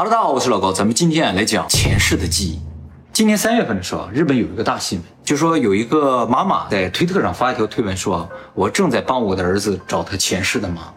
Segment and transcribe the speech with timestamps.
[0.00, 2.58] 哈喽大家好，我是老高，咱们今天啊来讲前世的记忆。
[3.12, 10.94] 今年三月份的时候，日本有一个大新闻，就说有一个妈妈在推特上发一条推文，说我正在帮我的儿子找他前世的妈妈。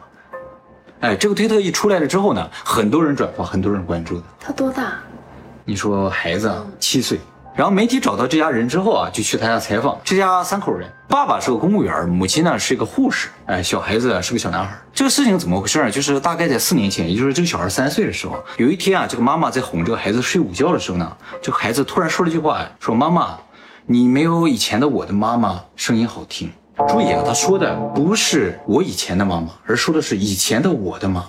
[1.02, 4.24] 哎，这个推特一出来了之后呢，很多人转发，很多人关注的。
[4.40, 4.94] 他多大？
[5.66, 7.20] 你说孩子啊，七岁。
[7.56, 9.96] 然后媒体找到这家人之后啊，就去他家采访。
[10.04, 14.76] 这家三口人，爸爸是个公务员，母亲呢是一个护士，哎，小孩子是个小男孩。
[14.92, 15.92] 这个事情怎么回事呢？
[15.92, 23.38] 就是大概在四年前，也就是这个小孩三岁的时候，有一天啊，这个妈妈在哄这个孩子睡午觉的时候呢，这个孩子突然说了一句话，说：“妈妈，
[23.86, 26.52] 你没有以前的我的妈妈声音好听。”
[26.90, 31.28] 注意啊，他说的不是我以前的妈妈，而说的是以前的我的妈妈。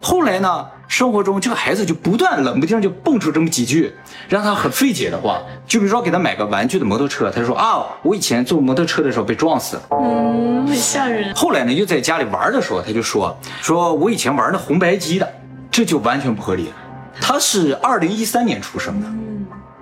[0.00, 0.66] 后来呢？
[0.88, 3.94] 生活中这个孩子就不断冷不丁就蹦出这么几句
[4.28, 11.32] 让他很费解的话，就比如说给他买个玩具的摩托车，他说啊，我以前坐摩托车的时候被撞死了，嗯，很吓人。
[11.32, 15.32] 后来呢，又在家里玩的时候，他就说说我以前玩那红白机的，
[15.70, 16.74] 这就完全不合理了。
[17.20, 19.06] 他是二零一三年出生的，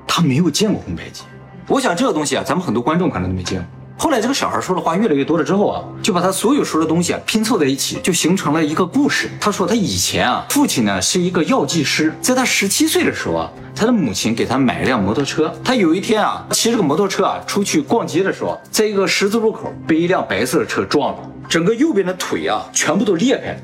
[0.07, 1.23] 他没有见过红白机。
[1.67, 3.67] 我想这个东西啊，咱们很多观众可能都没见过。
[4.01, 9.29] 后来这个小孩说的话越来越多了之后啊，就把他所有说的东西啊拼凑在一起，就形成了一个故事。
[9.41, 15.53] 他说他以前啊，父亲呢是一个药剂师，在他十七岁的时候啊，他的母亲给他买了辆摩托车。
[15.65, 23.59] 他有一天啊，骑这个摩托车啊出去逛街的时候，在一个十字路口被一辆白色的车撞了，整个右边的腿啊全部都裂开了，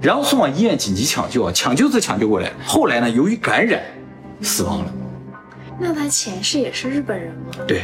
[0.00, 2.50] 然后送往医院紧急抢救啊，抢救才抢救过来。
[2.66, 3.80] 后来呢，由于感染
[4.40, 4.92] 死亡了。
[5.78, 7.64] 那他前世也是日本人吗？
[7.68, 7.82] 对。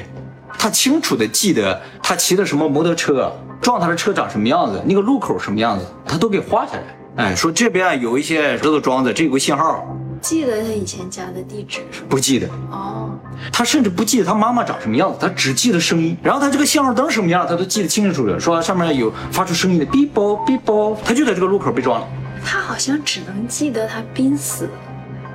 [0.59, 6.83] 他清楚的记得他骑的什么摩托车，撞他的车长什么样子，那个路口什么样子，他都给画下来。
[7.17, 9.87] 哎，说这边有一些石头桩子，这有个信号。
[10.21, 12.07] 记得他以前家的地址是吗？
[12.09, 12.49] 不记得。
[12.71, 13.17] 哦。
[13.53, 16.17] 他甚至不记得他妈妈长什么样子，他只记得声音。
[16.23, 18.39] 然后他这个信号灯什么样，他都记得清清楚楚。
[18.39, 22.07] 说上面有发出声音的哔啵哔啵，他就在这个路口被撞了。
[22.45, 24.69] 他好像只能记得他濒死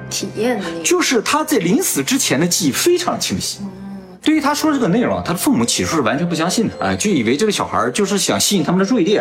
[0.10, 0.84] 体验的那个。
[0.84, 3.60] 就是他在临死之前的记忆非常清晰。
[4.24, 9.20] 对于他说的这个内容，他的父母起初是完全不相信的，哎，就以为这个小孩就是想吸引他们的注意力，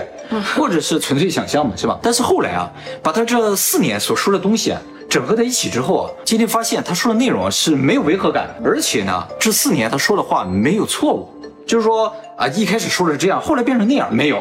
[0.56, 1.98] 或者是纯粹想象嘛，是吧？
[2.00, 2.70] 但是后来啊，
[3.02, 4.80] 把他这四年所说的东西啊
[5.10, 11.28] 整合在一起之后啊，今天发现他说的内容是没有违和感，而且呢，这四年他说的话没有错误，
[11.66, 12.06] 就是说
[12.38, 14.40] 啊，一开始说的是这样，后来变成那样，没有，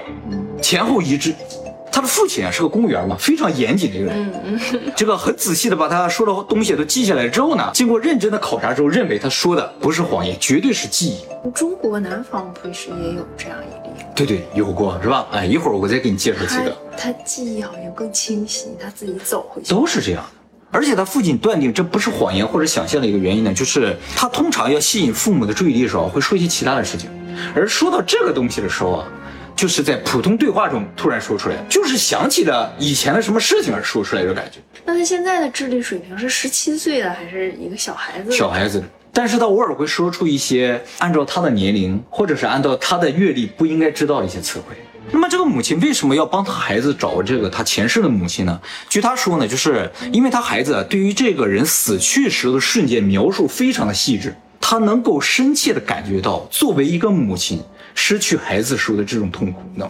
[0.62, 1.34] 前后一致。
[1.92, 4.32] 他的父亲啊是个公务员嘛，非常严谨的一个人。
[4.46, 11.52] 嗯嗯， 这个很仔细的把他说的东西都记下来之后呢，经过认真的考察之后，认为他说的不是谎言，绝对是记忆。
[11.52, 14.06] 中国南方不是也有这样一例？
[14.16, 15.28] 对对，有过是吧？
[15.32, 16.76] 哎，一会儿我再给你介绍几个。
[16.98, 19.70] 他记忆好像更清晰，他自己走回去。
[19.70, 20.30] 都是这样的，
[20.72, 27.10] 而且他父亲断定这不是谎言或者想象的一个原因呢，就是他通常要吸引父母的注意力的时候，会说一些其他的事情，
[27.54, 29.08] 而说到这个东西的时候啊。
[29.62, 34.58] 就是在普通对话中突然说出来，就是想起了以前的什么事情而说出来的感觉。
[34.84, 38.32] 那他现在的智力水平是十七岁的，还是一个小孩子？
[38.32, 38.84] 小孩子，
[39.14, 44.76] 但是他偶尔会说出一些按照他的年龄，或者是按照他的阅历不应该知道的一些词汇。
[45.12, 48.60] 那么这个母亲为什么要帮他孩子找这个他前世的母亲呢？
[48.90, 57.62] 据他说呢，就是因为他孩子对于这个人死去时的瞬间描述非常的细致，他能够深切的感觉到作为一个母亲。
[57.94, 59.90] 失去孩子时候的这种痛苦，那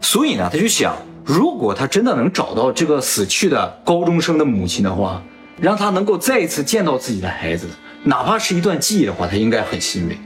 [0.00, 5.22] 所以呢，他就想，如果他真的能找到这个死去的高中生的母亲的话，
[5.60, 7.66] 让他能够再一次见到自己的孩子，
[8.04, 10.16] 哪怕是一段记忆的话，他应该很欣慰。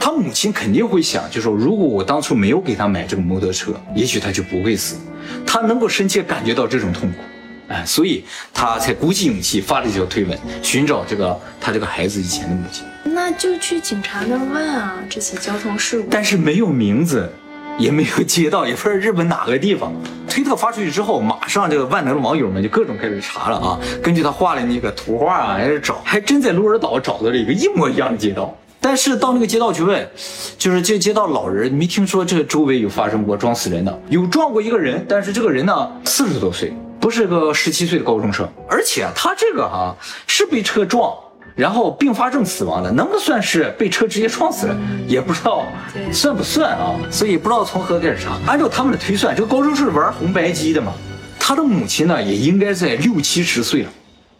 [0.00, 4.96] 他母亲肯定会想，就说如果我当初没有给他买这个摩托车，也许他就不会死。
[5.44, 7.18] 他能够深切感觉到这种痛苦，
[7.66, 12.84] 哎，所以他才鼓起勇气发了这条推文，寻找这个他这个孩子以前的母亲。
[13.30, 16.08] 那就去警察那问啊，这起交通事故。
[16.10, 17.30] 但是没有名字，
[17.76, 19.92] 也没有街道， 也不知道日本哪个地方。
[20.26, 28.56] 推特发出去之后，马上这个万能的网友们就各种开始查了啊，根据他画的那个图画啊，开始找，还真在鹿儿岛找到了一个一模一样的街道。
[28.80, 30.08] 但是到那个街道去问，
[30.56, 39.94] 就是这街道老人没听说这周围有发生过撞死人的，有撞过一个人，但是这个人呢四十多岁，不是个十七岁的高中生，而且他这个哈
[40.26, 41.12] 是被车撞。
[41.58, 44.76] 然后并发症死亡的，能不能算是被车直接撞死了，
[45.08, 45.66] 也不知道
[46.12, 46.94] 算不算啊？
[47.10, 48.38] 所以不知道从何开始查。
[48.46, 50.92] 按照他们的推算，这个高中是玩红白机的嘛，
[51.36, 53.90] 他的母亲呢也应该在六七十岁了。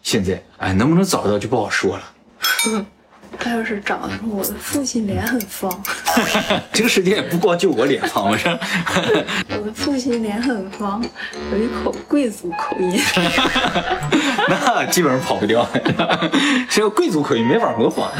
[0.01, 2.03] 现在，哎，能不能找到就不好说了。
[3.37, 5.71] 他要是找的时候，我的父亲脸很方。
[6.73, 8.47] 这个世界也不光就我脸方，是
[9.59, 11.03] 我的父亲脸很方，
[11.51, 12.99] 有一口贵族口音。
[14.47, 15.67] 那基本上跑不掉，
[16.69, 18.11] 这个贵族口音没法模仿。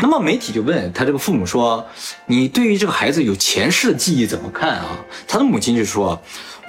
[0.00, 1.86] 那么媒体就问他这个父母说
[2.26, 4.98] ：“你对于这个孩子有前世的记忆怎么看啊？”
[5.28, 6.20] 他的母亲就说：“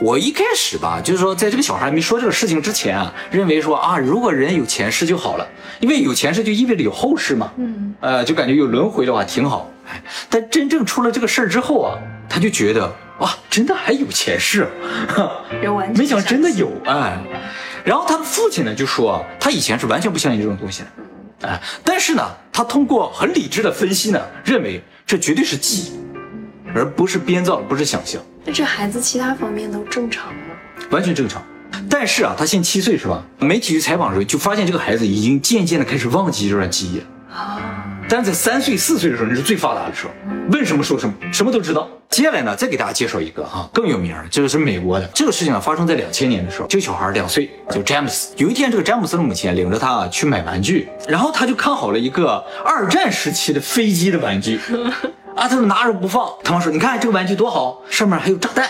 [0.02, 5.48] 我一开始吧，就是说在这个小孩没说这个事情之前啊，认为说啊，如果人有前世就好了，
[5.80, 7.69] 因为有前世就意味着有后世嘛，嗯，
[8.00, 9.69] 呃，就感觉有轮回的话挺好。
[9.88, 11.98] 哎，但真正出了这个事儿之后啊，
[12.30, 14.68] 他就觉得哇，真的还有前世，
[15.63, 17.18] 有完没想到真的有哎。
[17.83, 20.83] 然后他的父亲呢就说，他以前是完全不相信这种东西
[21.39, 26.00] 的，哎，但是呢，他通过很理智的分析呢，认为这绝对是记忆，
[26.75, 28.21] 而不是编造，不是想象。
[28.45, 30.42] 那这孩子其他方面都正常吗？
[30.92, 31.42] 完全正常。
[31.89, 33.24] 但是啊，他现七岁是吧？
[33.39, 37.06] 媒体去采访的时候就发现这个孩子已经渐渐的开始忘记这段记忆了。
[37.31, 37.86] 啊。
[38.08, 40.12] 但在三岁四岁的时候，那是最发达的时候，
[40.52, 41.88] 问什么说什么，什么都知道。
[42.10, 45.06] 接下来呢，再给大家介绍一个啊，更有名的，这个是美国的。
[45.14, 48.34] 这个事情啊，发生在两千年的时候，这个小孩两岁，叫詹姆斯。
[48.38, 54.60] 有一天，这个詹姆斯的母亲领着他去买玩具，然后他就看好了一个二战时期的飞机的玩具，
[55.36, 56.28] 啊，他就拿着不放。
[56.44, 58.68] 他妈说：“你看这个玩具多好，上面还有炸弹。”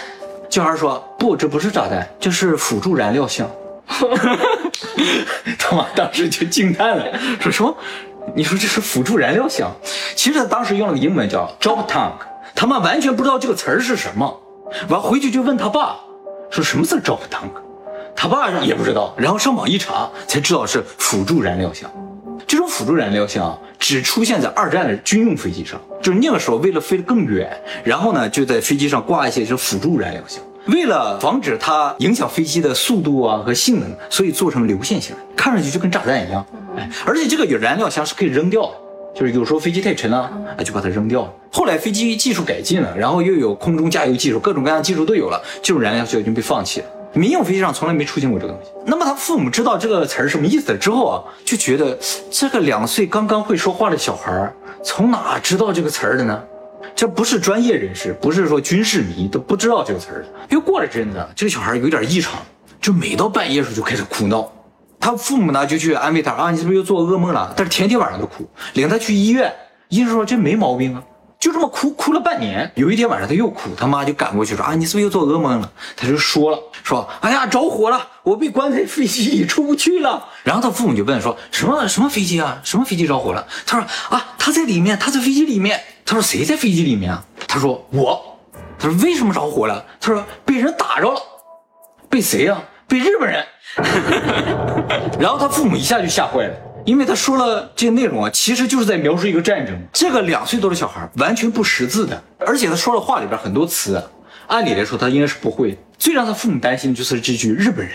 [0.51, 3.49] 小孩说：“不，这不是炸弹，这是辅助燃料箱。
[5.57, 7.05] ”他妈当时就惊叹了，
[7.39, 7.73] 说什么？
[8.35, 9.71] 你说这是辅助燃料箱，
[10.15, 12.13] 其实他当时用了个英文叫 drop tank，
[12.55, 14.39] 他妈完全不知道这个词儿是什么，
[14.87, 15.95] 完回去就问他爸，
[16.49, 17.51] 说什么是 drop tank，
[18.15, 21.89] 他爸也不知道，然后上网一查才知道是辅助燃料箱。
[22.47, 27.51] 这种辅助燃料箱只出现在二战的军用飞机上，就是那个时候为了飞得更远，
[27.83, 30.41] 然后呢就在飞机上挂一些是辅助燃料箱。
[30.65, 36.45] 为了防止它影响飞机的速度啊和性能，所以做成流线型，看上去就跟炸弹一样。
[36.77, 38.71] 哎，而且这个有燃料箱是可以扔掉的，
[39.15, 41.33] 就是有时候飞机太沉了，哎，就把它扔掉了。
[41.51, 46.87] 后来飞机技术改进了，然后又有空中加油技术，各种各样的技术都有了，这种燃料箱已经被放弃了。
[47.13, 48.69] 民用飞机上从来没出现过这个东西。
[48.85, 51.97] 那么他父母知道这个词儿什么意思了之后啊，就觉得
[52.29, 56.43] 这个两岁刚刚会说话的小孩儿从哪知道这个词儿的呢？
[56.95, 60.27] 这不是专业人士，不是说军事迷都不知道这个词儿的。
[60.49, 62.39] 又过了阵子，这个小孩有点异常，
[62.79, 64.51] 就每到半夜时候就开始哭闹。
[64.99, 67.53] 他父母呢就去安慰他啊，你是不是又做噩梦了？
[67.55, 69.53] 但是天天晚上都哭，领他去医院，
[69.87, 71.01] 医生说这没毛病啊，
[71.39, 72.71] 就这么哭哭了半年。
[72.75, 75.71] 有一天晚上他又哭，他妈就赶过去说啊，你是不是又做噩梦了？
[75.95, 80.27] 他就说了，说哎呀着火了，我被关在飞机里出不去了。
[80.43, 82.59] 然后他父母就问说什么什么飞机啊？
[82.63, 83.47] 什么飞机着火了？
[83.65, 85.81] 他说啊他在里面，他在飞机里面。
[86.05, 87.23] 他说谁在飞机里面啊？
[87.47, 88.19] 他说我。
[88.79, 89.85] 他说为什么着火了？
[89.99, 91.21] 他说被人打着了。
[92.09, 92.59] 被谁呀？
[92.89, 93.45] 被日本人。
[95.19, 99.79] 然后他父母一下就吓坏了，因为他说了这些内容啊，其实就是在描述一个战争。
[99.93, 104.03] 这个两岁多的小孩完全不识字的，而且他说的话里边很多词，
[104.47, 105.77] 按理来说他应该是不会。
[105.99, 107.93] 最让他父母担心的就是这句日本人，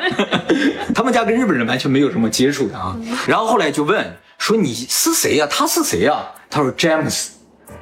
[0.94, 2.96] 他们家跟日本人完全没有什么接触的啊。
[3.26, 5.46] 然后后来就问说你是谁呀？
[5.50, 6.22] 他是谁呀？
[6.48, 7.32] 他说詹姆斯，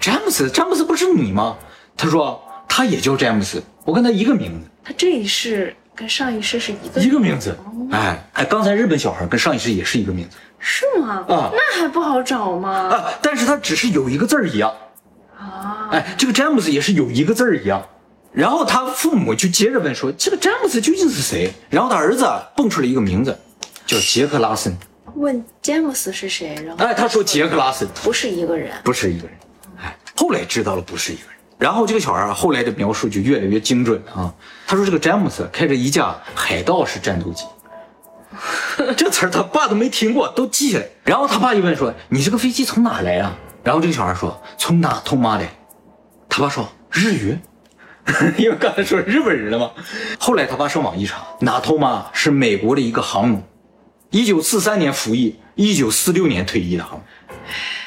[0.01, 1.57] 詹姆斯，詹姆斯不是你吗？
[1.97, 4.71] 他说他也叫詹姆斯，我跟他一个名字。
[4.85, 5.75] 他这一世。
[5.99, 7.59] 跟上一世是一个一个名字，
[7.91, 11.25] 哎哎，刚才日本小孩跟上一世也是一个名字，是吗？
[11.29, 12.71] 啊，那还不好找吗？
[12.71, 14.73] 啊，但是他只是有一个字儿一样，
[15.37, 17.85] 啊，哎，这个詹姆斯也是有一个字儿一样，
[18.31, 21.53] 然后他父母就接着问说，这个詹姆斯究竟是谁？
[21.69, 22.25] 然后他儿子
[22.55, 23.37] 蹦出了一个名字，
[23.85, 24.73] 叫杰克拉森。
[25.17, 26.55] 问詹姆斯是谁？
[26.65, 29.37] 然后哎，他说杰克拉森不是一个人，不是一个人，
[29.83, 31.38] 哎，后来知道了不是一个人。
[31.59, 34.33] 然后这个小孩后来的描述就越来越精准啊。
[34.67, 37.45] 他说这个詹姆斯开着一架海盗式战斗机，
[38.97, 40.87] 这词儿他爸都没听过，都记下来。
[41.05, 45.49] 然后他爸就问说：“你这个飞机从哪来啊？”然后这个小孩说：“从哪通妈来。”
[46.29, 47.37] 他爸说：“日语，
[48.39, 49.71] 因为刚才说日本人了嘛。”
[50.21, 53.43] 后来他爸上网一查，哪偷妈是美国的一个航母，
[54.11, 57.05] 一九四三年服役，一九四六年退役的航母。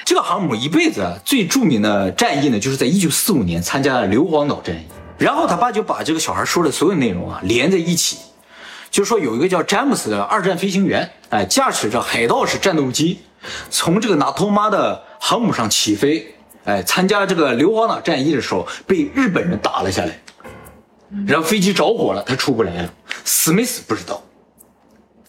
[0.04, 4.86] 这个航母一辈子最著名的战役呢，就是在一九四五年参加了硫磺岛战役。
[5.18, 8.18] 然后他爸就把这个小孩说的所有内容啊连在一起，
[8.90, 13.20] 就说有一个叫詹姆斯的二战飞行员，哎，驾驶着海盗式战斗机，
[13.70, 20.20] 从这个纳托马的航母上起飞，哎，参加这个硫磺岛战役的时候被日本人打了下来，
[21.28, 22.94] 然后飞机着火了，他出不来了，
[23.24, 24.24] 死没死不知道。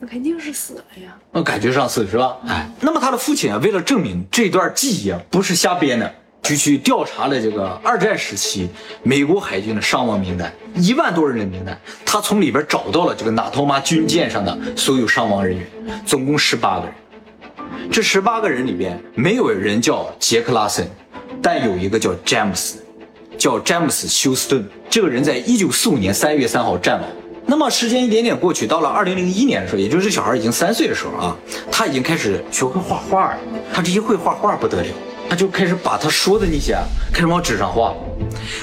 [0.04, 2.37] 那肯定是死了呀，那感觉上死是吧？
[2.49, 8.68] 哎，那么他的父亲啊，为了证明这段记忆啊不是瞎编的，就去调查了这个二战时期
[9.04, 15.64] 美国海军的伤亡名单，一万多人的名单，他从里边找到了这个纳托马军舰上的所有伤亡人员，
[16.04, 16.94] 总共十八个人。
[17.88, 20.85] 这十八个人里边没有人叫杰克拉森，
[21.40, 22.85] 但有一个叫詹姆斯，
[23.38, 24.68] 叫詹姆斯休斯顿。
[24.90, 27.09] 这个人在一九四五年三月三号战亡。
[27.46, 31.37] 那么时间一点点过去，到了二零零一年的时候，也就是这小孩已经三岁的时候啊，
[31.70, 33.38] 他已经开始学会画画了。
[33.72, 34.88] 他这一会画画不得了，
[35.28, 36.76] 他就开始把他说的那些
[37.12, 37.94] 开始往纸上画，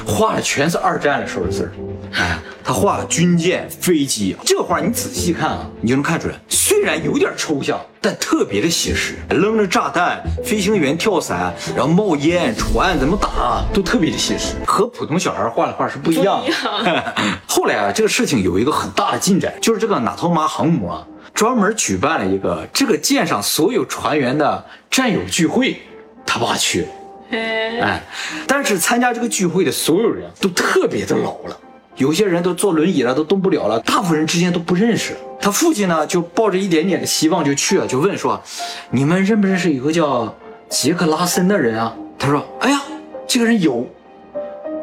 [0.05, 1.71] 画的全是二战的时候的事儿。
[2.13, 2.39] 哎，
[2.69, 9.15] 他画军舰、飞机，这画你仔细看啊，你就能看出来，虽然有点抽象，但特别的写实。
[9.27, 17.13] 扔着炸弹，飞行员跳伞，然后冒烟，船怎么打，都特别的写实，和普通小孩画的画是不一样的。
[17.49, 25.81] 后来啊，这个事情有一个很大的进展，就是这个纳托马航母啊，专门举办了一个这个舰上所有船员的战友聚会，
[26.23, 26.87] 他爸去了。
[27.31, 28.03] 哎，
[28.45, 31.59] 但是参加这个聚会的所有人都特别的老了。
[31.99, 33.77] 有些人都坐轮椅了，都动不了了。
[33.81, 35.17] 大部分人之间都不认识。
[35.41, 38.41] 他父亲呢，就抱着一点点的希望就去了，就问说
[38.89, 40.33] ：“你们认不认识有个叫
[40.69, 42.81] 杰克拉森的人啊？”他说：“哎呀，
[43.27, 43.85] 这个人有，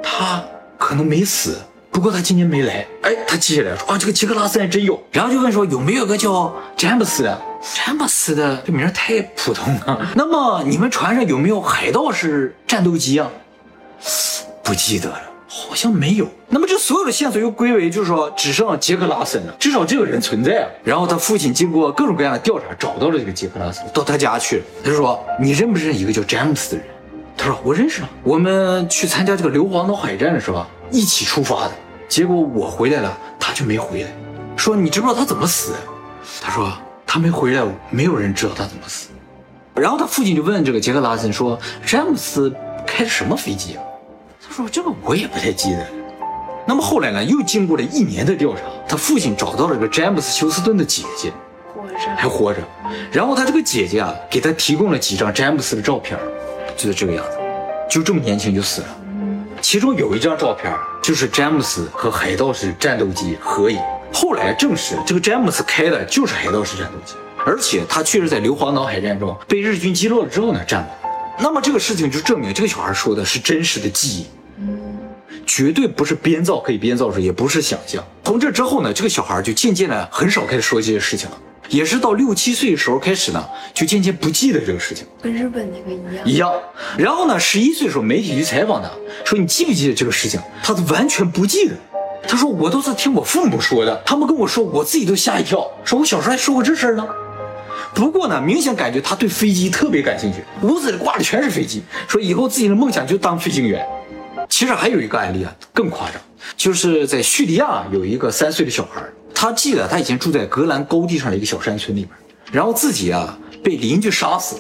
[0.02, 0.44] 他
[0.76, 1.58] 可能没死，
[1.90, 7.40] 不过他今天没来。”哎，他记下来说：“啊，这个杰克拉森还真有。”然后就问说：“有没有个叫詹姆斯的？
[7.75, 10.06] 詹姆斯的这名太普通了。
[10.14, 13.30] 那么你们船上有没有海盗式战斗机啊？
[14.62, 15.23] 不记得了。”
[15.56, 20.68] 好像没有，那么这所有的线索又归为，就是说只剩杰克拉森了，至少这个人存在啊。
[20.84, 24.62] 然后他父亲经过各种各样的调查，找到了这个杰克拉森，到他家去。
[24.84, 26.86] 他就说：“你认不认识一个叫詹姆斯的人？”
[27.38, 31.72] 他说：“我认识啊，我们去参加这个硫磺岛海战的时候一起出发的。
[32.06, 34.10] 结果我回来了，他就没回来。
[34.56, 35.72] 说你知不知道他怎么死？
[36.42, 36.70] 他说
[37.06, 39.08] 他没回来，没有人知道他怎么死。
[39.75, 42.54] 然后他父亲就问这个杰克拉森说：詹姆斯
[42.86, 43.82] 开的什么飞机啊？”
[44.56, 45.86] 说这个我也不太记得。
[46.66, 47.22] 那么后来呢？
[47.22, 51.30] 又经过了一年的调查，他父亲找到了个詹姆斯休斯顿的姐姐，
[51.75, 52.60] 活着还活着。
[53.12, 56.18] 然后他这个姐姐啊，给他提供了几张詹姆斯的照片，
[56.75, 57.38] 就是这个样子，
[57.90, 58.88] 就这么年轻就死了。
[59.60, 63.78] 其中有一张照片就是詹姆斯和海盗式战斗机合影。
[64.10, 70.90] 后来证实，这个詹姆斯开的就是海盗式战斗机，而且他确实在硫磺岛海战中被日军击落了之后呢，战亡。
[71.38, 74.26] 那么这个事情就证明这个小孩说的是真实的记忆。
[75.46, 78.04] 绝对不是编造，可以编造出，也不是想象。
[78.24, 81.38] 从这之后呢，这个小孩就渐渐的很少开始说这些事情了，
[81.68, 86.28] 也是到六七岁的时候开始呢，就渐渐不记得这个事情，跟日本那个一样。
[86.28, 86.52] 一样。
[86.98, 88.90] 然后呢，十一岁的时候，媒体去采访他，
[89.24, 90.40] 说你记不记得这个事情？
[90.62, 91.74] 他完全不记得。
[92.28, 97.06] 他说我都是听我父母说的，他们跟我说，我自己都吓一跳，说我小时候还说过这事儿呢。
[97.94, 103.86] 不过呢，明显感觉他对飞机特别感兴趣，屋子里挂的全是飞机，说以后自己的梦想就当飞行员。
[104.48, 106.20] 其实还有一个案例啊，更夸张，
[106.56, 109.02] 就是在叙利亚有一个三岁的小孩，
[109.34, 112.10] 他记得他以前住在格兰高地上的一个小山村里面，
[112.52, 114.56] 然后自己啊被邻居杀死，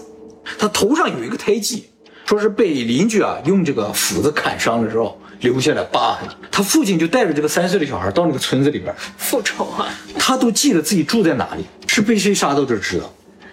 [0.58, 1.86] 他头上有一个胎记，
[2.26, 6.28] 说是被邻居啊用这个斧子砍伤了之后留下了疤痕。
[6.50, 9.88] 他父亲就带着这个三岁的小孩到那个村子里边复仇啊，
[10.18, 13.12] 他都记得自己住在哪里，是被谁杀都知道。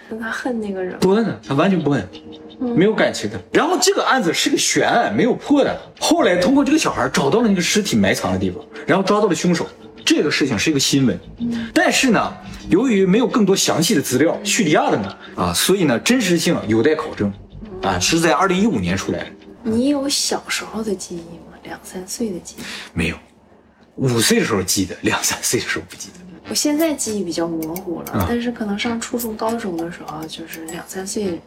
[0.09, 0.99] 那他恨那个人？
[0.99, 2.07] 不恨，他完全不恨。
[2.75, 3.39] 没有感情的。
[3.51, 5.81] 然后这个案子是个悬案，没有破的。
[5.99, 9.67] 后来通过这个小孩找到了那个尸体埋藏的地方，然后抓到了凶手。
[10.05, 11.17] 这个事情是一个新闻，
[11.73, 12.33] 但是呢，
[12.69, 17.31] 由于没有更多详细的资料，叙利亚的呢啊，所以呢真实性有待考证。
[17.81, 19.25] 啊，是在二零一五年出来的。
[19.63, 21.57] 你有小时候的记忆吗？
[21.63, 22.61] 两三岁的记忆？
[22.93, 23.15] 没有，
[23.95, 26.19] 五岁的时候记得，两三岁的时候不记得。
[26.49, 31.41] 我现在记忆比较模糊了，但是可能上初中、高中的时候，就是两三岁，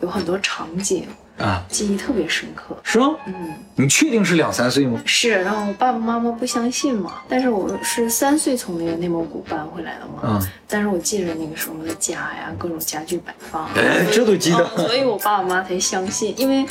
[0.00, 1.06] 有很多场景
[1.38, 2.76] 啊，记忆特别深刻。
[2.82, 3.16] 是吗？
[3.26, 5.00] 嗯，你确定是两三岁吗？
[5.06, 16.66] 是，然后我爸爸妈妈不相信嘛，但是我是三岁从那个内蒙古搬回来的嘛，嗯，但是我记着那个时候的家呀，各种家具摆放，哎，这都记得，所以我爸爸妈妈才相信，因为。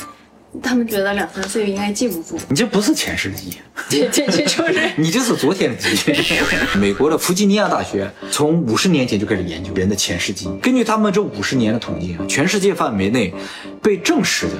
[0.62, 3.54] 他们觉得两三岁应该记不住，你这不是前世的记忆，
[3.88, 6.14] 这这这就是， 你这是昨天的记忆。
[6.78, 13.34] 美国的弗吉尼亚大学从五十年前就开始研究人的前世记忆，根据他们这五十年的统计，全世界范围内
[13.82, 14.52] 被证实的，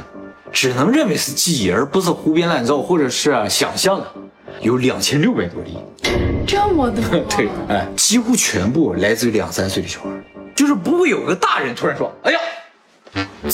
[0.52, 4.06] 只能认为是记忆而不是胡编乱造或者是想象的，
[4.60, 5.78] 有两千六百多例，
[6.46, 7.02] 这么多？
[7.36, 10.08] 对，哎，几乎全部来自于两三岁的小孩，
[10.56, 12.38] 就是不会有个大人突然说，哎呀。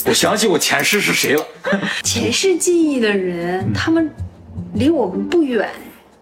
[0.07, 1.45] 我想起我前世是谁了。
[2.03, 4.11] 前世记忆的人，他们
[4.75, 5.69] 离我们不远，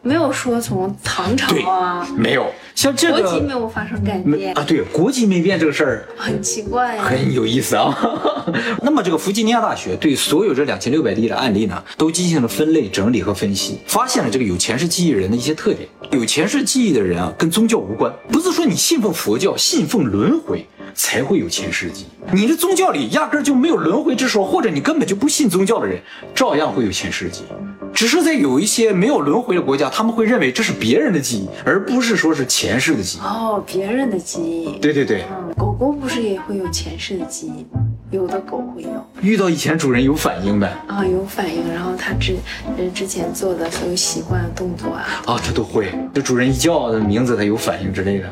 [0.02, 2.46] 没有说从唐朝啊，没有。
[2.74, 7.92] 像这个国籍没有发生改变啊，对，国籍没变这个事儿很奇怪，很有意思啊。
[8.82, 15.88] 那么这个弗吉尼亚大学对所有这两千六百例的案例呢，都进行了分类整理和分析，发现了这个有前世记忆人的一些特点。
[16.12, 20.64] 有前世记忆的人啊，跟宗教无关，不是说你信奉佛教、信奉轮回。
[20.98, 22.34] 才会有前世记忆。
[22.34, 26.02] 你的宗教里压根就没有轮回之说，或者你根本就不信宗教的人，
[26.34, 27.52] 照样会有前世记忆。
[27.94, 33.20] 只是在有一些没有轮回的国家，他们会认为这是别人的记忆，而不是说是前世的记忆。
[33.22, 34.76] 哦，别人的记忆。
[34.80, 35.24] 对对对。
[35.56, 37.80] 狗狗不是也会有前世的记忆吗？
[38.10, 40.76] 有的狗会有，遇到以前主人有反应呗？
[40.88, 42.36] 啊，有反应，然后它之
[42.76, 45.92] 人之前做的所有习惯的动作啊，啊，它都会。
[46.12, 48.26] 这主人一叫的名字，它有反应之类的。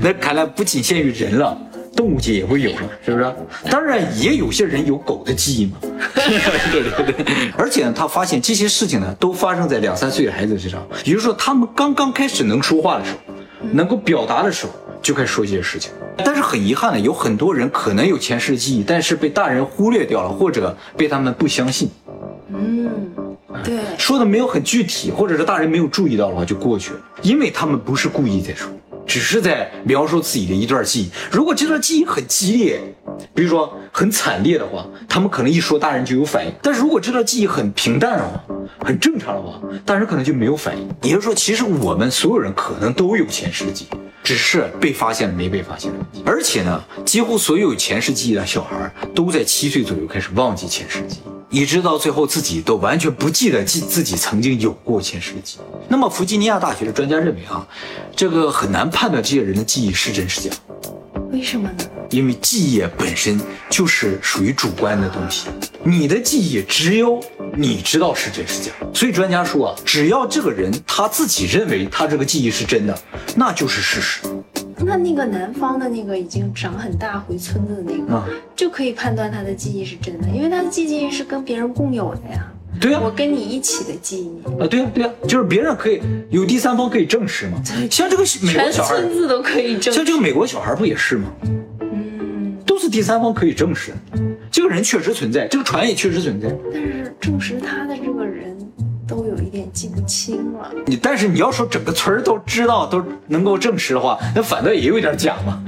[0.00, 1.56] 那看来不仅限于人了，
[1.96, 3.34] 动物界也会有了，是不是？
[3.70, 5.78] 当然，也有些人有狗的记忆嘛。
[6.70, 7.52] 对对对。
[7.56, 13.34] 而且呢，他发现这些事情呢，都发生在两三岁的孩子身上，也就是说，他们刚刚开始能说话的时候，
[13.72, 14.72] 能够表达的时候。
[15.02, 15.92] 就开始说这些事情，
[16.24, 21.88] 但是很遗憾的，有很多人可能有前世记忆，但是被大人忽略掉了，或者被他们不相信。
[22.48, 22.90] 嗯，
[23.62, 28.68] 对，说的没有很具体，或者是大人没有注意到的话就过去了，因为他们不是故意在说，
[29.06, 31.10] 只是在描述自己的一段记忆。
[31.30, 32.80] 如果这段记忆很激烈，
[33.34, 38.44] 比如说很惨烈的话，他们可能一说大人就有反应；但是如果这段记忆很平淡的话，
[38.80, 40.88] 很正常的话，大人可能就没有反应。
[41.02, 43.96] 也就是说，其实我们所有人可能都有前世记忆。
[44.24, 55.60] 只是被发现了没被发现的问题，而且呢，几乎所有前世记忆的小孩都在七岁左右开始忘记前世记忆，一直到最后自己都完全不记得记自己曾经有过前世的记忆。
[55.88, 57.66] 那么，弗吉尼亚大学的专家认为啊，
[58.14, 60.50] 这个很难判断这些人的记忆是真是假。
[61.30, 61.84] 为什么呢？
[62.10, 65.46] 因为记忆本身就是属于主观的东西，
[65.82, 67.20] 你的记忆只有
[67.54, 68.70] 你知道是真是假。
[68.94, 72.98] 所以专家说啊，只要这个人他自己认为他这个记忆是真的，
[73.34, 74.20] 那就是事实。
[74.78, 78.22] 那那个南方的那个已经长很大回村子的那个，
[78.54, 82.52] 就可以判断他的记忆是真的，因为他的记忆是跟别人共有的呀。
[82.78, 87.58] 对呀，我跟你一起的记忆啊，对呀对呀，就是别人可以有第三方可以证实嘛。
[87.90, 89.94] 像这个美国小孩，村子都可以证。
[89.94, 91.30] 像这个美国小孩不也是吗？
[91.80, 93.92] 嗯，都是第三方可以证实，
[94.50, 96.54] 这个人确实存在，这个船也确实存在。
[96.70, 98.15] 但是证实他的这个
[99.76, 100.72] 记不清了。
[100.86, 105.62] 你但是你要说整个村都知道都能够证实的话，那反倒也有点假嘛。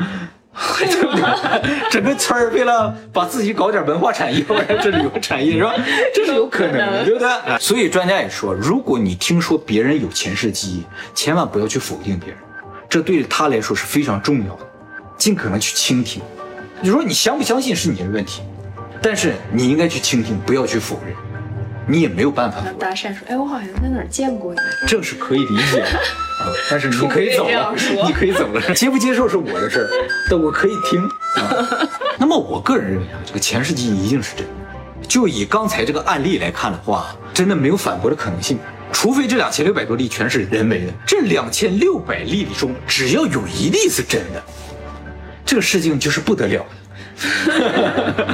[0.77, 1.91] 对不对？
[1.91, 5.73] 整个村儿为了把自己搞点文化产业或者这旅游产业是吧？
[6.13, 7.29] 这是有可能的，对不对？
[7.61, 10.85] 所以专家也说，如果你听说别人有前世记忆，
[11.15, 12.39] 千万不要去否定别人，
[12.89, 14.67] 这对他来说是非常重要的。
[15.17, 16.21] 尽可能去倾听。
[16.81, 18.43] 你说你相不相信是你的问题，
[19.01, 21.15] 但是你应该去倾听，不要去否认。
[21.89, 22.59] 你也没有办法。
[22.79, 25.87] 搭讪说：“哎，我好像在哪儿见过你。”这是可以理解的
[26.45, 27.75] 啊，但是你可以走了，
[28.07, 28.61] 你可以走了。
[28.75, 29.89] 接不接受是我的事儿，
[30.31, 31.09] 但我可以听。
[32.19, 34.53] 那么我个人认为啊，这个前世记忆一定是真的。
[35.09, 38.59] 就以刚才这个案例来看的话，真的没有反驳的可能性。
[38.93, 44.43] 除非这两千六百多例全是人为的，这两千六百例里中，只要有一例是真的，
[45.45, 46.67] 这个事情就是不得了。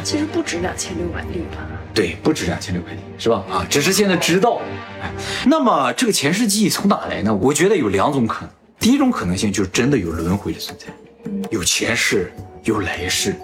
[0.03, 1.59] 其实不止两千六百例吧。
[1.95, 3.45] 对，不止两千六百例，是吧？
[3.49, 4.61] 啊，只是现在知道。
[5.47, 7.33] 那么这个前世记忆从哪来呢？
[7.33, 8.51] 我觉得有两种可能。
[8.81, 10.87] 第一种可能性就是真的有轮回的存在，
[11.51, 12.33] 有前世，
[12.65, 13.35] 有来世。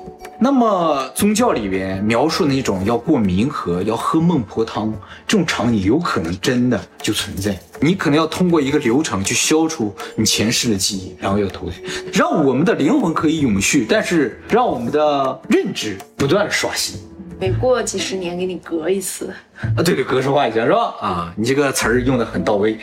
[0.43, 4.93] 那么宗教里边描述那种要过冥河、要喝孟婆汤
[5.27, 7.57] 这种场景，有可能真的就存在。
[7.81, 11.77] 你可能要通过一个流程去消除你前世的记忆，然后要投胎，
[12.13, 16.99] 让我们的灵魂可以永续，但是让我们的认知不断的刷新。
[17.41, 19.33] 每过几十年给你隔一次
[19.75, 20.95] 啊，对对，格式化一下是吧？
[21.01, 22.79] 啊，你这个词儿用的很到位。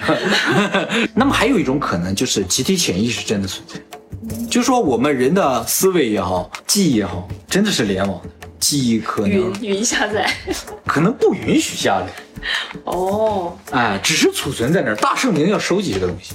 [1.14, 3.80] 那么还有一种可能就是集体潜意识真的存在。
[4.50, 8.30] 就说我们人的思维也好，记忆也好，真的是联网的。
[8.60, 10.28] 记忆可能云云下载，
[10.88, 12.08] 可能不允许下载。
[12.86, 14.96] 哦，哎，只是储存在那儿。
[14.96, 16.34] 大圣灵要收集这个东西，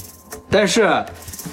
[0.48, 1.04] 但是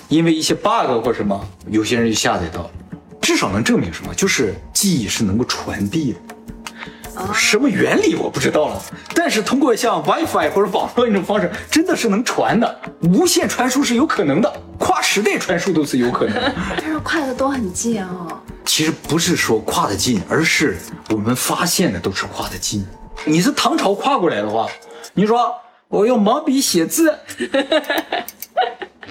[0.07, 2.71] 因为一些 bug 或什么，有些人就下载到了。
[3.19, 4.13] 至少能证明什么？
[4.13, 6.19] 就是记忆是能够传递的。
[7.33, 8.81] 什么原理我不知道了，
[9.13, 16.53] 但是通过像 WiFi 或者网络那种方式，真的是能传的，无线传输是有可能的，跨时代传输都是有可能。
[16.77, 18.27] 但是跨的都很近啊。
[18.65, 20.77] 其实不是说跨的近，而是
[21.09, 22.85] 我们发现的都是跨的近。
[23.25, 24.67] 你是唐朝跨过来的话，
[25.13, 25.53] 你说
[25.87, 27.17] 我用毛笔写字。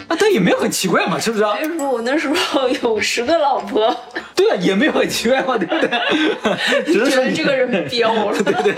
[0.07, 1.45] 啊，但也没有很奇怪嘛，是不是？
[1.45, 3.95] 哎，我那时候有十个老婆。
[4.35, 6.85] 对啊，也没有很奇怪嘛，对不对？
[6.87, 8.75] 只是说这个人彪了， 对不对？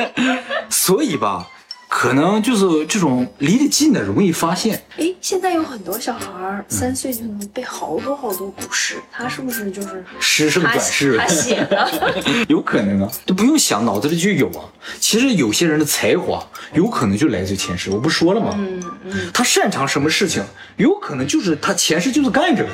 [0.71, 1.47] 所以吧。
[1.91, 4.81] 可能就是这种离得近的容易发现。
[4.97, 11.19] 哎，现在有很多小孩三岁就能背好多好多古诗，他是不是就是诗圣转世？
[11.19, 11.91] 他写的？
[12.49, 14.65] 有可能啊，都不用想，脑子里就有啊。
[15.01, 18.55] 其实有些人的才华有可能就来自于前世，我不说了吗？
[18.57, 20.45] 嗯嗯，他擅长什么事情，
[20.77, 22.71] 有可能就是他前世就是干这个，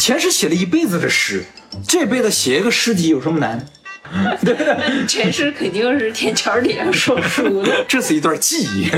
[0.00, 1.44] 前世写了一辈子的诗，
[1.86, 3.64] 这辈子写一个诗集有什么难？
[4.44, 7.84] 对，前世肯定是天桥底下说书的。
[7.86, 8.90] 这是一段记忆。